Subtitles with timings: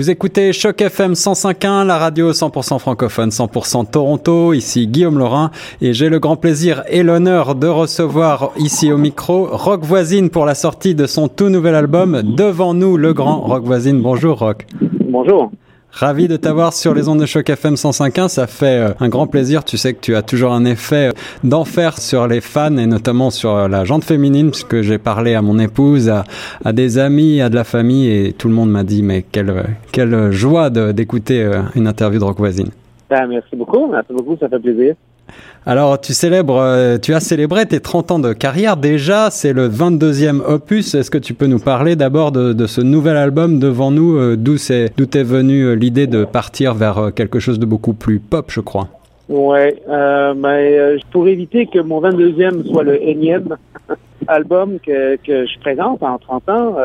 [0.00, 4.54] Vous écoutez Choc FM 105.1, la radio 100% francophone, 100% Toronto.
[4.54, 5.50] Ici Guillaume Laurin
[5.82, 10.46] et j'ai le grand plaisir et l'honneur de recevoir ici au micro Rock Voisine pour
[10.46, 14.00] la sortie de son tout nouvel album Devant nous le grand Rock Voisine.
[14.00, 14.64] Bonjour Rock.
[14.80, 15.50] Bonjour.
[15.92, 18.28] Ravi de t'avoir sur les ondes de choc FM 105.1.
[18.28, 19.64] Ça fait euh, un grand plaisir.
[19.64, 21.12] Tu sais que tu as toujours un effet euh,
[21.42, 25.42] d'enfer sur les fans et notamment sur euh, la jante féminine puisque j'ai parlé à
[25.42, 26.08] mon épouse,
[26.64, 29.64] à, des amis, à de la famille et tout le monde m'a dit mais quelle,
[29.92, 32.70] quelle joie d'écouter une interview de Rock Voisine.
[33.08, 33.88] Ben, merci beaucoup.
[33.90, 34.36] Merci beaucoup.
[34.38, 34.94] Ça fait plaisir.
[35.66, 39.30] Alors, tu célèbres, euh, tu as célébré tes 30 ans de carrière déjà.
[39.30, 40.94] C'est le 22e opus.
[40.94, 44.56] Est-ce que tu peux nous parler d'abord de, ce nouvel album devant nous, euh, d'où
[44.56, 48.46] c'est, d'où est venue euh, l'idée de partir vers quelque chose de beaucoup plus pop,
[48.48, 48.88] je crois?
[49.28, 49.80] Ouais,
[50.36, 53.56] mais pour éviter que mon 22e soit le énième
[54.26, 56.76] album que, que je présente en 30 ans,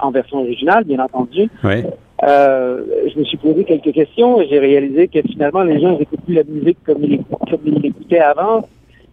[0.00, 1.50] en version originale, bien entendu.
[1.62, 1.84] Ouais.
[2.22, 6.24] Euh, je me suis posé quelques questions et j'ai réalisé que finalement les gens n'écoutent
[6.24, 7.20] plus la musique comme ils,
[7.80, 8.68] l'écoutaient avant.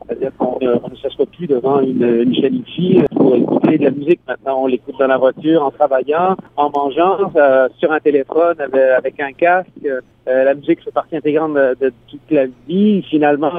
[0.05, 4.21] C'est-à-dire qu'on ne s'assoit plus devant une, une chaîne ici pour écouter de la musique.
[4.25, 8.55] Maintenant, on l'écoute dans la voiture, en travaillant, en mangeant, euh, sur un téléphone,
[8.97, 9.67] avec, un casque.
[9.85, 13.01] Euh, la musique fait partie intégrante de, toute la vie.
[13.09, 13.51] Finalement,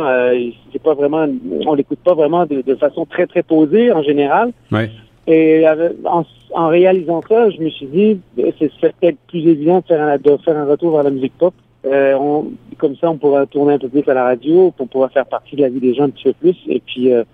[0.72, 1.26] c'est pas vraiment,
[1.66, 4.52] on l'écoute pas vraiment de, de, façon très très posée en général.
[4.72, 4.90] Ouais.
[5.30, 5.64] Et
[6.04, 8.20] en, en, réalisant ça, je me suis dit,
[8.58, 11.52] c'est peut-être plus évident de faire, un, de faire un retour vers la musique pop.
[11.84, 15.10] Euh, on, comme ça, on pourra tourner un peu plus à la radio, on pourra
[15.10, 16.56] faire partie de la vie des gens un petit peu plus.
[16.66, 17.24] Et puis, euh,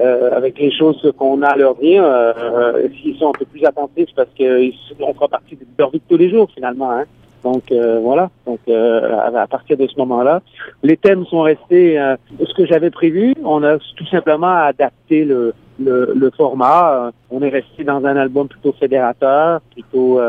[0.00, 3.64] euh, avec les choses qu'on a à leur dire, euh, s'ils sont un peu plus
[3.64, 6.90] attentifs, parce qu'on fera partie de leur vie de tous les jours, finalement.
[6.92, 7.04] Hein.
[7.44, 8.30] Donc euh, voilà.
[8.46, 10.40] Donc euh, à, partir de ce moment-là,
[10.82, 13.34] les thèmes sont restés euh, ce que j'avais prévu.
[13.44, 17.12] On a tout simplement adapté le, le, format.
[17.30, 20.20] On est resté dans un album plutôt fédérateur, plutôt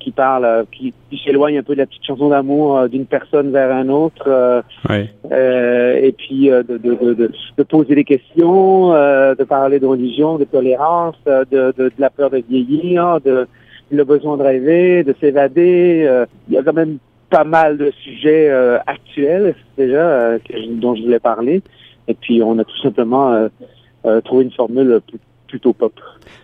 [0.00, 3.88] qui parle, qui, s'éloigne un peu de la petite chanson d'amour d'une personne vers un
[3.88, 4.62] autre.
[4.90, 11.16] et puis de, de, de, de, poser des questions, de parler de religion, de tolérance,
[11.26, 13.46] de, de, la peur de vieillir, de
[13.90, 16.04] le besoin de rêver, de s'évader.
[16.06, 16.98] Euh, il y a quand même
[17.30, 20.38] pas mal de sujets euh, actuels déjà euh,
[20.70, 21.62] dont je voulais parler.
[22.06, 23.48] Et puis on a tout simplement
[24.24, 25.02] trouvé une formule
[25.48, 25.92] plutôt pop.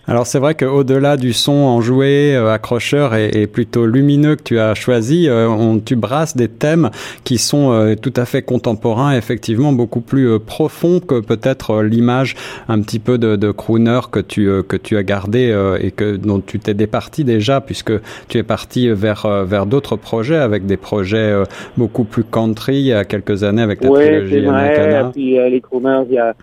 [0.06, 4.74] Alors c'est vrai qu'au-delà du son enjoué, euh, accrocheur et, plutôt lumineux que tu as
[4.74, 6.90] choisi, euh, on, tu brasses des thèmes
[7.24, 12.34] qui sont euh, tout à fait contemporains, effectivement beaucoup plus profonds que peut-être l'image
[12.68, 16.40] un petit peu de, de, crooner que tu que tu as gardé et que dont
[16.40, 17.92] tu t'es départi déjà puisque
[18.28, 21.42] tu es parti vers vers d'autres projets avec des projets
[21.76, 26.04] beaucoup plus country il y a quelques années avec ouais, trilogie vrai, Puis les crooners,
[26.08, 26.34] il y a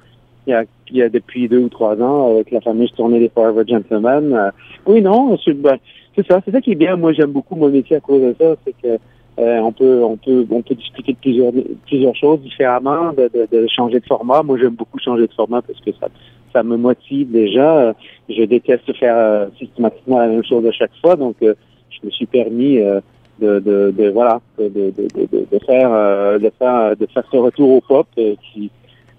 [0.48, 3.20] il y a, il y a depuis deux ou trois ans avec la fameuse tournée
[3.20, 4.34] des Forever Gentlemen.
[4.34, 4.52] Euh,
[4.86, 5.78] oui, non, ben,
[6.16, 6.42] c'est ça.
[6.44, 6.96] C'est ça qui est bien.
[6.96, 8.56] Moi, j'aime beaucoup mon métier à cause de ça.
[8.66, 8.98] C'est que
[9.40, 11.54] euh, on peut on peut on peut discuter de plusieurs
[11.86, 14.44] plusieurs choses différemment, de, de, de changer de format.
[14.44, 16.08] Moi, j'aime beaucoup changer de format parce que ça
[16.54, 17.94] ça me motive déjà.
[18.28, 22.26] Je déteste faire euh, systématiquement la même chose à chaque fois, donc je me suis
[22.26, 27.82] permis de, de, de, voilà de, de, faire de faire de faire ce retour au
[27.82, 28.70] pop qui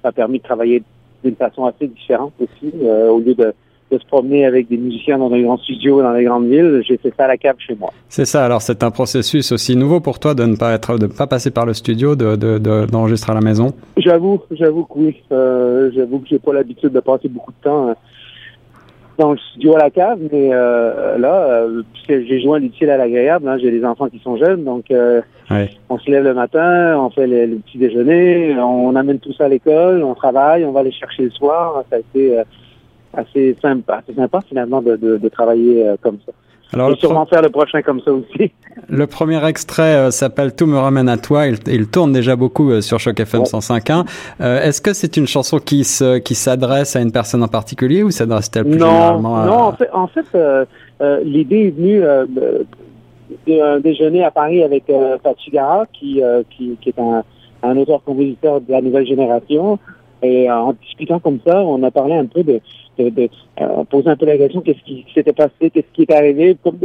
[0.04, 0.82] m'a permis de travailler
[1.24, 2.72] d'une façon assez différente aussi.
[2.82, 3.52] Euh, au lieu de,
[3.90, 6.96] de, se promener avec des musiciens dans des grands studios, dans les grandes villes, j'ai
[6.96, 7.90] fait ça à la cave chez moi.
[8.08, 8.44] C'est ça.
[8.44, 11.50] Alors c'est un processus aussi nouveau pour toi de ne pas être, de pas passer
[11.50, 12.36] par le studio, de
[12.86, 13.74] d'enregistrer de, à la maison?
[13.98, 15.16] J'avoue, j'avoue que oui.
[15.30, 17.94] Euh, j'avoue que j'ai pas l'habitude de passer beaucoup de temps.
[19.18, 23.46] Dans le studio à la cave, mais euh, là, euh, j'ai joint l'utile à l'agréable.
[23.46, 25.20] Hein, j'ai des enfants qui sont jeunes, donc euh,
[25.88, 29.48] on se lève le matin, on fait le, petit déjeuner, on amène tout ça à
[29.48, 31.84] l'école, on travaille, on va les chercher le soir.
[31.90, 32.44] Ça a été euh,
[33.12, 36.32] assez sympa, assez sympa finalement de, de, de travailler euh, comme ça.
[36.72, 38.52] Alors, Et sûrement faire le prochain comme ça aussi.
[38.88, 41.46] Le premier extrait euh, s'appelle Tout me ramène à toi.
[41.46, 44.06] Il, il tourne déjà beaucoup euh, sur Choc FM 105.1.
[44.40, 48.02] Euh, Est-ce que c'est une chanson qui se, qui s'adresse à une personne en particulier
[48.02, 49.46] ou s'adresse-t-elle plus non, généralement à...
[49.46, 50.26] Non, en fait, en fait
[51.24, 52.02] l'idée est venue
[53.46, 55.18] d'un déjeuner à Paris avec euh,
[55.52, 57.24] Gara, qui, qui, qui, est un,
[57.62, 59.78] un auteur-compositeur de la nouvelle génération.
[60.22, 62.60] Et en discutant comme ça, on a parlé un peu de,
[62.98, 63.28] de, de
[63.60, 66.56] euh, poser un peu la question qu'est-ce qui s'était passé, qu'est-ce qui est arrivé.
[66.62, 66.78] Comme,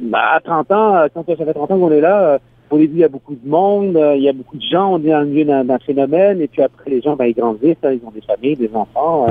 [0.00, 2.38] bah, à 30 ans, euh, quand ça fait 30 ans qu'on est là, euh,
[2.70, 4.98] au début, il y a beaucoup de monde, il y a beaucoup de gens, on
[4.98, 7.92] est dans le milieu d'un phénomène, et puis après, les gens, ben, ils grandissent, hein,
[7.92, 9.28] ils ont des familles, des enfants,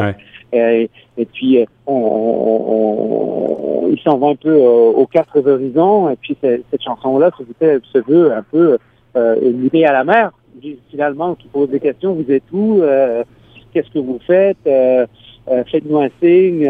[0.54, 6.38] et, et, puis on, on, ils s'en vont un peu aux quatre horizons, et puis
[6.42, 7.30] cette chanson-là
[7.60, 8.78] se veut un peu
[9.16, 9.36] euh,
[9.72, 10.32] liée à la mer,
[10.90, 12.82] finalement, qui pose des questions, vous êtes où,
[13.74, 16.70] qu'est-ce que vous faites, faites-nous un signe,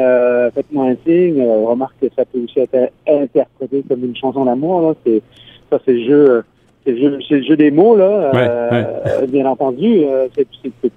[0.54, 1.42] faites-nous un signe.
[1.42, 4.82] remarque que ça peut aussi être interprété comme une chanson d'amour.
[4.82, 4.94] Là.
[5.06, 5.22] C'est,
[5.70, 6.44] ça, c'est le jeu,
[6.84, 8.32] c'est le jeu, c'est le jeu des mots là.
[9.28, 10.04] Bien entendu,
[10.36, 10.92] c'est, c'est, c'est,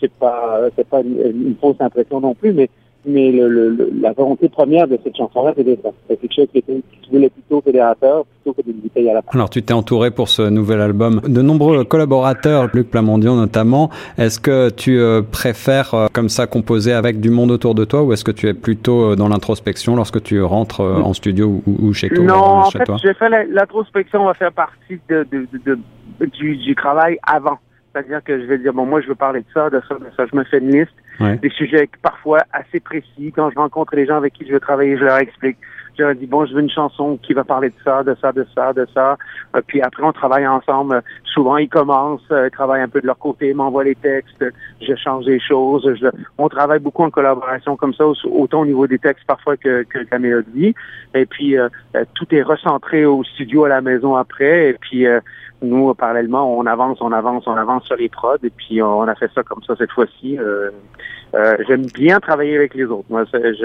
[0.00, 2.68] c'est pas, c'est pas une, fausse impression non plus, mais
[3.08, 5.90] mais le, la volonté première de cette chanson-là, c'était ça.
[6.08, 9.22] C'est quelque chose qui, était, qui voulait plutôt fédérateur, plutôt que d'une bouteille à la
[9.22, 9.30] fin.
[9.32, 13.90] Alors, tu t'es entouré pour ce nouvel album de nombreux collaborateurs, Luc Plamondion notamment.
[14.18, 18.02] Est-ce que tu euh, préfères euh, comme ça composer avec du monde autour de toi
[18.02, 21.92] ou est-ce que tu es plutôt euh, dans l'introspection lorsque tu rentres en studio ou,
[21.92, 25.78] chez toi Non, en fait, j'ai fait l'introspection va faire partie de, de, de,
[26.26, 27.58] du, du travail avant.
[27.92, 30.06] C'est-à-dire que je vais dire, bon, moi, je veux parler de ça, de ça, de
[30.16, 30.24] ça.
[30.30, 33.32] Je me fais une liste des sujets parfois assez précis.
[33.34, 35.58] Quand je rencontre les gens avec qui je veux travailler, je leur explique.
[35.98, 38.46] Leur dis, bon, je veux une chanson qui va parler de ça, de ça, de
[38.54, 39.16] ça, de ça.
[39.56, 41.02] Euh, puis après, on travaille ensemble.
[41.24, 44.44] Souvent, ils commencent, euh, ils travaillent un peu de leur côté, m'envoient les textes,
[44.80, 45.88] je change des choses.
[46.38, 49.98] on travaille beaucoup en collaboration comme ça, autant au niveau des textes parfois que, que,
[50.10, 50.74] la mélodie.
[51.14, 51.68] Et puis, euh,
[52.14, 54.70] tout est recentré au studio à la maison après.
[54.70, 55.06] Et puis,
[55.62, 59.14] nous, parallèlement, on avance, on avance, on avance sur les prods, et puis on a
[59.14, 60.38] fait ça comme ça cette fois-ci.
[60.38, 60.70] Euh,
[61.34, 63.06] euh, J'aime bien travailler avec les autres.
[63.10, 63.24] Moi,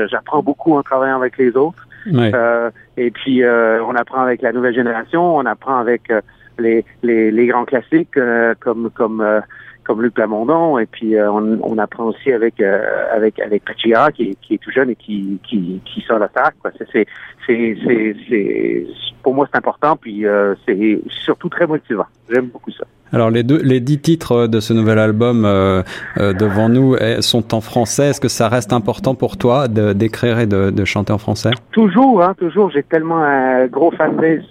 [0.09, 1.87] j'apprends beaucoup en travaillant avec les autres.
[2.07, 6.21] Euh, et puis, euh, on apprend avec la nouvelle génération, on apprend avec euh,
[6.59, 8.17] les, les, les, grands classiques
[8.59, 9.41] comme comme
[9.83, 14.55] comme Luc Lamondon, et puis on, on, apprend aussi avec avec avec Pachia qui, qui
[14.55, 16.29] est tout jeune et qui qui, qui sort la
[16.61, 16.71] Quoi.
[16.77, 17.07] C'est
[17.47, 18.85] c'est c'est
[19.23, 22.05] pour moi, c'est important, puis euh, c'est surtout très motivant.
[22.29, 22.83] J'aime beaucoup ça.
[23.11, 25.81] Alors les deux, les dix titres de ce nouvel album euh,
[26.17, 28.09] euh, devant nous sont en français.
[28.09, 31.51] Est-ce que ça reste important pour toi d'écrire et de, de, chanter en français?
[31.71, 32.71] Toujours, hein, toujours.
[32.71, 34.41] J'ai tellement un gros fanbase.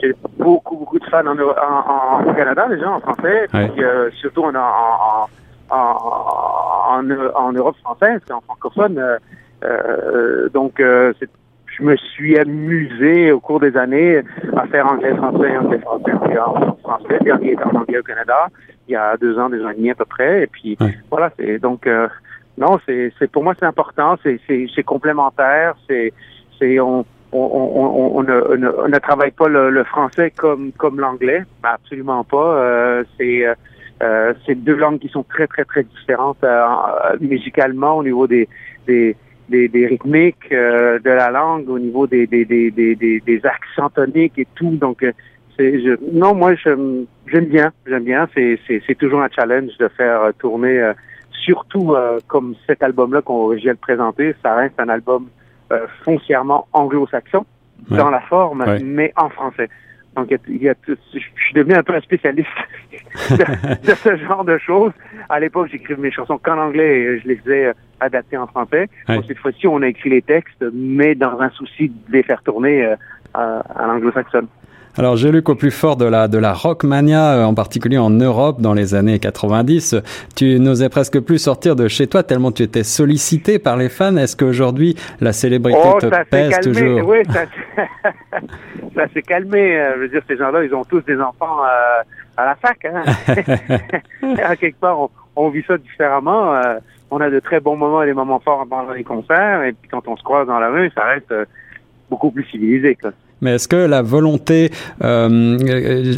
[0.00, 3.82] j'ai beaucoup, beaucoup de fans en, en, en, Canada déjà en français, puis
[4.20, 5.26] surtout en, en,
[5.70, 9.00] en, en, Europe française, en francophone.
[10.52, 10.74] donc
[11.18, 11.30] c'est
[11.76, 14.22] je me suis amusé au cours des années
[14.56, 18.48] à faire anglais-français, anglais-français, anglais-français, puis en anglais au Canada,
[18.88, 20.42] il y a deux ans, deux ans et demi à peu près.
[20.42, 20.76] Et puis
[21.10, 22.08] voilà, c'est donc euh,
[22.58, 26.12] non, c'est c'est pour moi c'est important, c'est c'est c'est complémentaire, c'est
[26.58, 31.44] c'est on on, on, on, ne, on, ne, travaille pas le, français comme comme l'anglais,
[31.62, 32.56] absolument pas.
[32.56, 33.46] Euh, c'est
[34.02, 36.66] euh, c'est deux langues qui sont très très très différentes euh,
[37.20, 38.48] musicalement au niveau des
[38.86, 39.16] des
[39.50, 43.90] des, des rythmiques euh, de la langue, au niveau des, des, des, des, des accents
[43.90, 44.76] toniques et tout.
[44.76, 45.12] Donc, euh,
[45.58, 47.06] je, non, moi, j'aime
[47.56, 48.28] bien, j'aime bien.
[48.34, 50.92] C'est, c'est, c'est toujours un challenge de faire tourner, euh,
[51.32, 51.94] surtout
[52.26, 54.34] comme cet album-là qu'on vient de présenter.
[54.42, 55.28] Ça reste un album
[56.04, 57.46] foncièrement anglo-saxon
[57.88, 59.68] dans la forme, mais en français.
[60.16, 62.48] Donc, il y a, je suis devenu un peu un spécialiste
[63.30, 64.92] de, ce genre de choses.
[65.28, 68.88] À l'époque, j'écrivais mes chansons qu'en anglais et je les faisais adapter en français.
[69.06, 72.84] cette fois-ci, on a écrit les textes, mais dans un souci de les faire tourner
[72.84, 72.96] euh,
[73.34, 74.48] à, à l'anglo-saxonne.
[74.96, 78.10] Alors j'ai lu qu'au plus fort de la de la rockmania, euh, en particulier en
[78.10, 79.96] Europe dans les années 90,
[80.36, 84.16] tu n'osais presque plus sortir de chez toi tellement tu étais sollicité par les fans.
[84.16, 87.44] Est-ce qu'aujourd'hui la célébrité oh, te pèse toujours Oui, ça,
[88.94, 89.76] ça s'est calmé.
[89.76, 91.62] Euh, je veux dire, ces gens-là, ils ont tous des enfants
[92.36, 92.84] à la fac.
[92.84, 93.04] Hein?
[94.44, 96.60] à quelque part, on, on, vit ça différemment
[97.10, 99.88] on a de très bons moments et des moments forts pendant les concerts, et puis
[99.88, 101.44] quand on se croise dans la rue, ça reste euh,
[102.08, 102.94] beaucoup plus civilisé.
[102.94, 103.10] Quoi.
[103.40, 104.70] Mais est-ce que la volonté,
[105.02, 105.56] euh,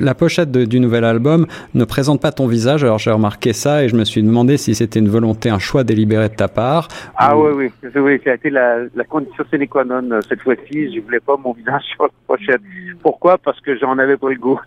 [0.00, 2.84] la pochette du nouvel album ne présente pas ton visage?
[2.84, 5.84] Alors j'ai remarqué ça et je me suis demandé si c'était une volonté, un choix
[5.84, 6.88] délibéré de ta part.
[7.16, 10.42] Ah oui, oui, oui, ça a été la, la condition sine qua non euh, cette
[10.42, 10.94] fois-ci.
[10.94, 12.62] Je voulais pas mon visage sur la pochette.
[13.02, 13.38] Pourquoi?
[13.38, 14.60] Parce que j'en avais pas le goût.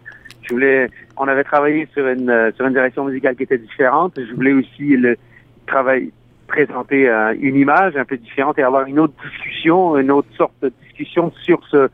[0.43, 4.13] Je voulais, on avait travaillé sur une sur une direction musicale qui était différente.
[4.17, 5.17] Je voulais aussi le
[5.65, 6.11] travail,
[6.47, 10.53] présenter euh, une image un peu différente et avoir une autre discussion, une autre sorte
[10.61, 11.89] de discussion sur ce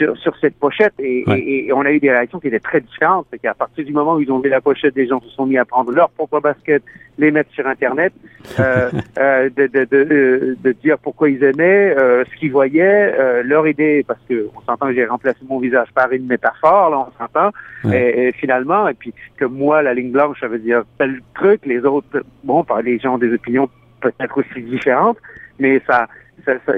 [0.00, 3.26] sur, sur cette pochette et, et, on a eu des réactions qui étaient très différentes.
[3.30, 5.44] C'est qu'à partir du moment où ils ont vu la pochette, des gens se sont
[5.44, 6.82] mis à prendre leur propre basket,
[7.18, 8.12] les mettre sur Internet,
[8.58, 13.42] euh, euh, de, de, de, de, dire pourquoi ils aimaient, euh, ce qu'ils voyaient, euh,
[13.44, 17.06] leur idée, parce que on s'entend que j'ai remplacé mon visage par une métaphore, là,
[17.08, 17.50] on s'entend,
[17.92, 21.80] et, finalement, et puis que moi, la ligne blanche, ça veut dire tel truc, les
[21.80, 23.68] autres, bon, par les gens ont des opinions
[24.00, 25.18] peut-être aussi différentes,
[25.60, 26.08] mais ça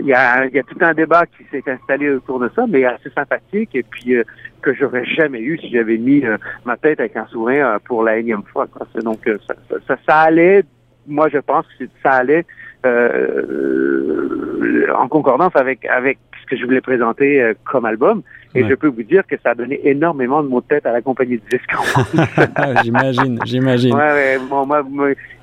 [0.00, 2.84] il y a, y a, tout un débat qui s'est installé autour de ça, mais
[2.84, 4.24] assez sympathique et puis euh,
[4.60, 8.02] que j'aurais jamais eu si j'avais mis euh, ma tête avec un sourire euh, pour
[8.02, 8.66] la énième fois.
[8.66, 8.86] Quoi.
[9.02, 9.54] Donc ça,
[9.86, 10.64] ça, ça, allait,
[11.06, 12.44] moi je pense que ça allait
[12.84, 18.22] en concordance avec avec ce que je voulais présenter euh, comme album.
[18.54, 20.92] Et je peux vous dire que ça a donné énormément de mots de tête à
[20.92, 21.72] la compagnie de disques.
[22.84, 23.94] j'imagine, j'imagine.
[23.94, 24.38] Ouais, ouais.
[24.50, 24.82] Bon, moi,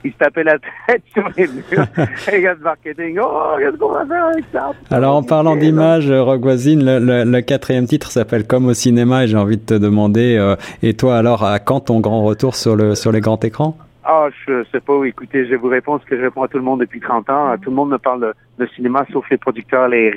[0.03, 1.88] ils se tapaient la tête sur les murs.
[2.32, 4.72] les gars de marketing, oh, qu'est-ce qu'on va faire avec ça?
[4.91, 9.27] Alors, en parlant d'image, Rock Voisine, le, le, quatrième titre s'appelle Comme au cinéma et
[9.27, 12.75] j'ai envie de te demander, euh, et toi alors, à quand ton grand retour sur,
[12.75, 13.75] le, sur les grands écrans?
[14.12, 15.04] Ah, je sais pas.
[15.06, 17.30] Écoutez, je vais vous répondre ce que je réponds à tout le monde depuis 30
[17.30, 17.56] ans.
[17.62, 20.08] Tout le monde me parle de, cinéma, sauf les producteurs les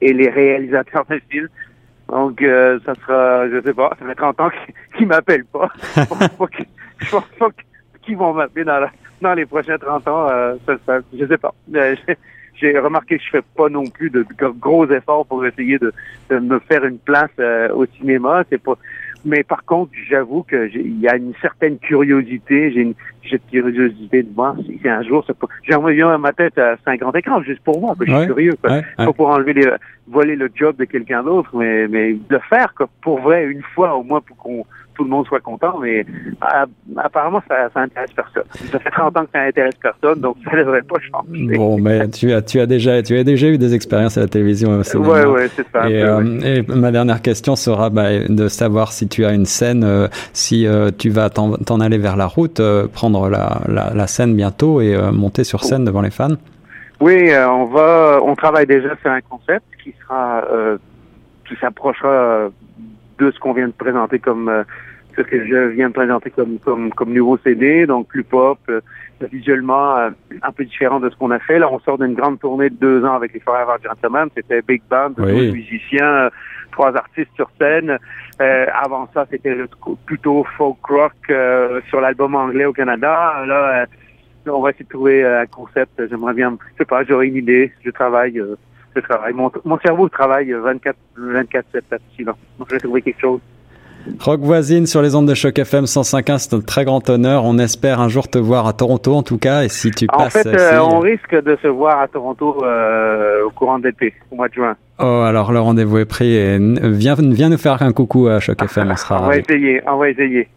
[0.00, 1.48] et les réalisateurs de films.
[2.08, 4.50] Donc, euh, ça sera, je sais pas, ça fait 30 ans
[4.96, 5.68] qu'ils m'appellent pas.
[5.94, 7.50] je pense pas
[8.02, 8.84] qu'ils vont m'appeler dans,
[9.22, 10.28] dans les prochains 30 ans.
[10.28, 11.54] Euh, ça, ça, je sais pas.
[11.72, 11.94] Euh,
[12.54, 14.26] j'ai remarqué que je fais pas non plus de,
[14.58, 15.94] gros efforts pour essayer de,
[16.30, 17.30] de me faire une place
[17.72, 18.42] au cinéma.
[18.50, 18.76] C'est pas,
[19.24, 22.72] mais par contre, j'avoue que il y a une certaine curiosité.
[22.72, 22.94] J'ai une
[23.28, 25.46] cette curiosité de voir si un jour ça peut.
[25.62, 27.94] J'aimerais bien ma tête à 50 écrans juste pour moi.
[28.00, 28.56] je suis curieux.
[28.60, 28.80] Quoi.
[28.96, 29.70] Pas pour enlever les,
[30.08, 33.94] voler le job de quelqu'un d'autre, mais mais le faire quoi, pour vrai une fois
[33.94, 34.64] au moins pour qu'on
[35.00, 36.04] tout le monde soit content, mais
[36.98, 38.42] apparemment, ça, ça intéresse personne.
[38.70, 41.56] Ça fait 30 ans que ça intéresse personne, donc ça ne devrait pas changer.
[41.56, 44.28] Bon, mais tu as, tu as déjà, tu as déjà eu des expériences à la
[44.28, 44.82] télévision.
[44.94, 45.88] Oui, ouais, c'est ça.
[45.88, 49.84] Et, euh, et, ma dernière question sera bah, de savoir si tu as une scène,
[49.84, 52.60] euh, si euh, tu vas t'en aller vers la route,
[52.92, 56.36] prendre la, la, la, scène bientôt et monter sur scène devant les fans.
[57.00, 60.44] Oui, on va, on travaille déjà sur un concept qui sera,
[61.48, 62.50] qui s'approchera
[63.18, 64.50] de ce qu'on vient de présenter comme
[65.22, 68.80] ce que je viens de présenter comme, comme, comme nouveau CD, donc plus pop, euh,
[69.30, 70.10] visuellement euh,
[70.42, 71.58] un peu différent de ce qu'on a fait.
[71.58, 74.28] Là, on sort d'une grande tournée de deux ans avec les Forever Gentlemen.
[74.34, 75.52] C'était Big Band, oui.
[75.52, 76.30] musiciens, euh,
[76.72, 77.98] trois artistes sur scène.
[78.38, 79.56] avant ça, c'était
[80.06, 81.12] plutôt folk rock
[81.88, 83.44] sur l'album anglais au Canada.
[83.46, 83.86] Là,
[84.46, 86.00] on va essayer de trouver un concept.
[86.08, 87.72] J'aimerais bien, je sais pas, j'aurais une idée.
[87.84, 88.40] Je travaille.
[88.96, 89.34] je travaille.
[89.34, 92.26] Mon, mon cerveau travaille 24 24 7 là-dessus.
[92.66, 93.40] Je vais trouver quelque chose.
[94.20, 97.44] Rock voisine sur les ondes de choc FM 105.1, c'est un très grand honneur.
[97.44, 99.62] On espère un jour te voir à Toronto en tout cas.
[99.62, 100.36] Et si tu passes.
[100.36, 104.14] En fait, euh, on risque de se voir à Toronto euh, au courant de l'été,
[104.30, 104.76] au mois de juin.
[104.98, 106.34] Oh, alors le rendez-vous est pris.
[106.34, 109.80] Et viens, viens nous faire un coucou à Choc FM, on sera On va essayer,
[109.86, 110.48] on va essayer.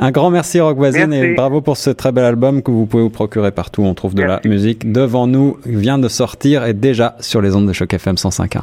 [0.00, 3.02] Un grand merci Rock Voisine et bravo pour ce très bel album que vous pouvez
[3.02, 3.82] vous procurer partout.
[3.82, 7.66] On trouve de la musique devant nous, vient de sortir et déjà sur les ondes
[7.66, 8.62] de Choc FM 105.1.